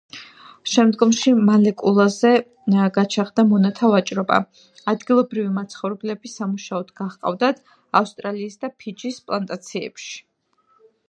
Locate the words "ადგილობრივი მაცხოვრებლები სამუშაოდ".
4.95-6.91